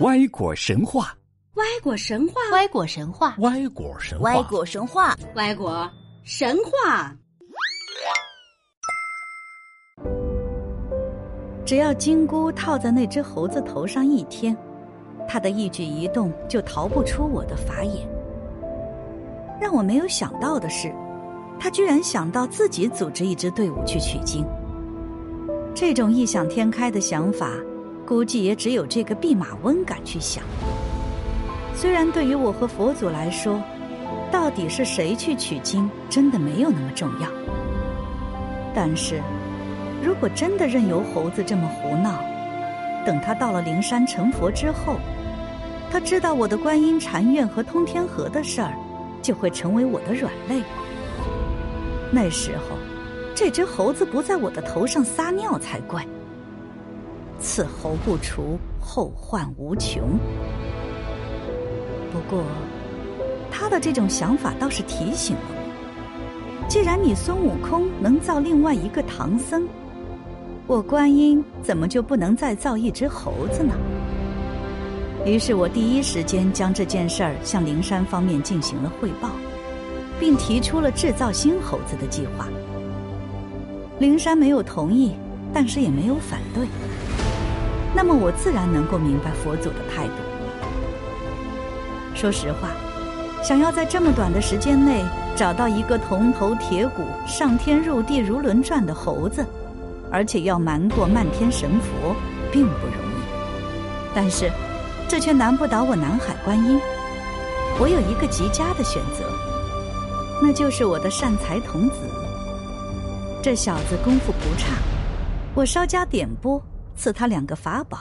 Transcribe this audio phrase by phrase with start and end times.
[0.00, 1.16] 歪果神话，
[1.54, 5.90] 歪果神话，歪果神话，歪果神话，歪果神话，歪果
[6.22, 7.16] 神话。
[11.64, 14.54] 只要金箍套在那只猴子头上一天，
[15.26, 18.06] 它的一举一动就逃不出我的法眼。
[19.58, 20.94] 让我没有想到的是，
[21.58, 24.44] 他居然想到自己组织一支队伍去取经。
[25.74, 27.50] 这种异想天开的想法。
[28.06, 30.44] 估计也只有这个弼马温敢去想。
[31.74, 33.60] 虽然对于我和佛祖来说，
[34.30, 37.28] 到底是谁去取经，真的没有那么重要。
[38.72, 39.20] 但是，
[40.02, 42.22] 如果真的任由猴子这么胡闹，
[43.04, 44.96] 等他到了灵山成佛之后，
[45.90, 48.72] 他知道我的观音禅院和通天河的事儿，
[49.20, 50.62] 就会成为我的软肋。
[52.10, 52.76] 那时候，
[53.34, 56.06] 这只猴子不在我的头上撒尿才怪。
[57.38, 60.18] 此猴不除，后患无穷。
[62.12, 62.42] 不过，
[63.50, 69.68] 他的这种想法倒是提醒了我：既然你孙悟空能造另外一个唐僧，
[70.66, 73.74] 我观音怎么就不能再造一只猴子呢？
[75.24, 79.30] 于是我第一时间将这件事儿向灵山方面进行了汇报，
[80.18, 82.48] 并提出了制造新猴子的计划。
[83.98, 85.14] 灵山没有同意，
[85.52, 86.66] 但是也没有反对。
[87.96, 90.12] 那么我自然能够明白佛祖的态度。
[92.14, 92.68] 说实话，
[93.42, 95.02] 想要在这么短的时间内
[95.34, 99.46] 找到一个铜头铁骨、上天入地如轮转的猴子，
[100.12, 102.14] 而且要瞒过漫天神佛，
[102.52, 103.16] 并不容易。
[104.14, 104.52] 但是，
[105.08, 106.78] 这却难不倒我南海观音。
[107.80, 109.24] 我有一个极佳的选择，
[110.42, 111.94] 那就是我的善财童子。
[113.42, 114.76] 这小子功夫不差，
[115.54, 116.62] 我稍加点拨。
[116.96, 117.98] 赐他两个法宝，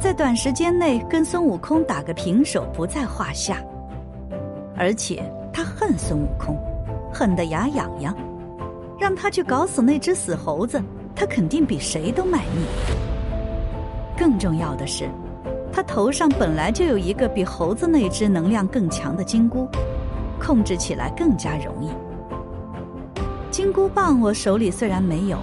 [0.00, 3.62] 在短时间内跟孙悟空打个平手不在话下。
[4.76, 6.56] 而且他恨孙悟空，
[7.12, 8.16] 恨得牙痒痒，
[8.98, 10.82] 让他去搞死那只死猴子，
[11.14, 12.64] 他肯定比谁都卖命。
[14.16, 15.08] 更重要的是，
[15.72, 19.68] 他头上本来就有一个比猴子那只能量更强的金箍，
[20.40, 21.90] 控制起来更加容易。
[23.50, 25.38] 金箍棒我手里虽然没有。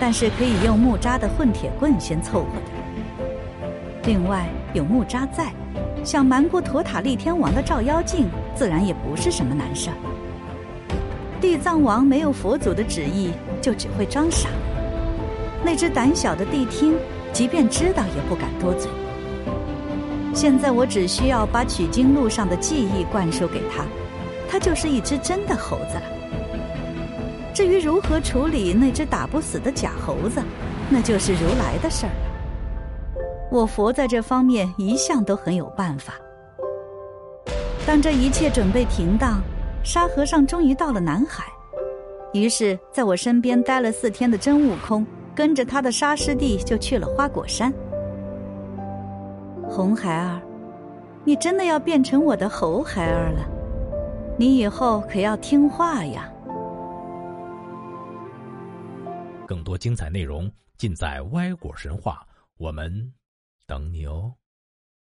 [0.00, 2.70] 但是可以用木扎的混铁棍先凑合的。
[4.04, 5.52] 另外有木扎在，
[6.02, 9.96] 想瞒过陀塔利天王的照妖镜，自然也不是什么难事儿。
[11.38, 13.30] 地藏王没有佛祖的旨意，
[13.60, 14.48] 就只会装傻。
[15.62, 16.94] 那只胆小的谛听，
[17.32, 18.90] 即便知道也不敢多嘴。
[20.32, 23.84] 现在我只需要把取经路上的记忆灌输给他，
[24.48, 26.02] 他就是一只真的猴子了。
[27.60, 30.42] 至于如何处理那只打不死的假猴子，
[30.88, 33.20] 那就是如来的事儿了。
[33.50, 36.14] 我佛在这方面一向都很有办法。
[37.86, 39.42] 当这一切准备停当，
[39.84, 41.44] 沙和尚终于到了南海。
[42.32, 47.70] 于是，在我身边待了四天的真悟空，跟着他的沙师弟就去了花果山。
[49.68, 50.40] 红孩儿，
[51.24, 53.46] 你真的要变成我的猴孩儿了？
[54.38, 56.26] 你以后可要听话呀！
[59.50, 62.24] 更多精彩内容尽在《歪果神话》，
[62.56, 63.12] 我们
[63.66, 64.32] 等你哦。